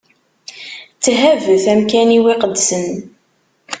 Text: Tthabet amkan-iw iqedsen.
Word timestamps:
Tthabet 1.03 1.65
amkan-iw 1.73 2.25
iqedsen. 2.33 2.85